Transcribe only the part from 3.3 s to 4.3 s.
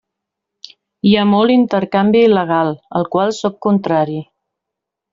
sóc contrari.